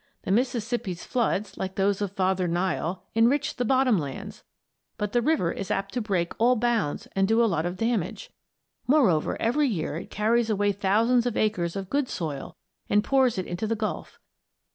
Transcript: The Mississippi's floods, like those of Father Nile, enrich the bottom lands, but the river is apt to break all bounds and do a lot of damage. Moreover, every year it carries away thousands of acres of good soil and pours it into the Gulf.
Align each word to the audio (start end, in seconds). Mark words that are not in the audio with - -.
The 0.23 0.31
Mississippi's 0.31 1.05
floods, 1.05 1.57
like 1.59 1.75
those 1.75 2.01
of 2.01 2.13
Father 2.13 2.47
Nile, 2.47 3.03
enrich 3.13 3.57
the 3.57 3.63
bottom 3.65 3.99
lands, 3.99 4.43
but 4.97 5.11
the 5.11 5.21
river 5.21 5.51
is 5.51 5.69
apt 5.69 5.93
to 5.93 6.01
break 6.01 6.33
all 6.39 6.55
bounds 6.55 7.05
and 7.15 7.27
do 7.27 7.43
a 7.43 7.45
lot 7.45 7.67
of 7.67 7.77
damage. 7.77 8.31
Moreover, 8.87 9.39
every 9.39 9.67
year 9.67 9.97
it 9.97 10.09
carries 10.09 10.49
away 10.49 10.71
thousands 10.71 11.27
of 11.27 11.37
acres 11.37 11.75
of 11.75 11.91
good 11.91 12.09
soil 12.09 12.55
and 12.89 13.03
pours 13.03 13.37
it 13.37 13.45
into 13.45 13.67
the 13.67 13.75
Gulf. 13.75 14.17